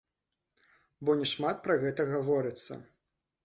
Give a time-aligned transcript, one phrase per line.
[1.03, 2.83] Бо няшмат пра гэта гаворыцца.